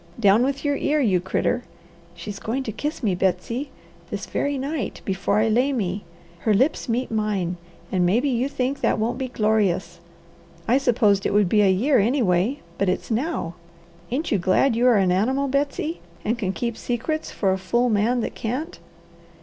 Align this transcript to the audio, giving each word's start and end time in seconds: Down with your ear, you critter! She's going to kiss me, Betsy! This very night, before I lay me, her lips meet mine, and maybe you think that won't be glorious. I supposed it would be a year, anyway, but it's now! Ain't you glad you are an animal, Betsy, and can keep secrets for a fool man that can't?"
Down 0.19 0.41
with 0.43 0.65
your 0.65 0.75
ear, 0.77 0.99
you 0.99 1.19
critter! 1.19 1.61
She's 2.15 2.39
going 2.39 2.63
to 2.63 2.71
kiss 2.71 3.03
me, 3.03 3.13
Betsy! 3.13 3.69
This 4.09 4.25
very 4.25 4.57
night, 4.57 4.99
before 5.05 5.37
I 5.37 5.47
lay 5.47 5.71
me, 5.71 6.03
her 6.39 6.55
lips 6.55 6.89
meet 6.89 7.11
mine, 7.11 7.57
and 7.91 8.03
maybe 8.03 8.27
you 8.27 8.49
think 8.49 8.81
that 8.81 8.97
won't 8.97 9.19
be 9.19 9.27
glorious. 9.27 9.99
I 10.67 10.79
supposed 10.79 11.27
it 11.27 11.35
would 11.35 11.47
be 11.47 11.61
a 11.61 11.69
year, 11.69 11.99
anyway, 11.99 12.61
but 12.79 12.89
it's 12.89 13.11
now! 13.11 13.53
Ain't 14.09 14.31
you 14.31 14.39
glad 14.39 14.75
you 14.75 14.87
are 14.87 14.97
an 14.97 15.11
animal, 15.11 15.47
Betsy, 15.47 15.99
and 16.25 16.35
can 16.35 16.51
keep 16.51 16.77
secrets 16.77 17.29
for 17.29 17.51
a 17.51 17.57
fool 17.59 17.87
man 17.87 18.21
that 18.21 18.33
can't?" 18.33 18.79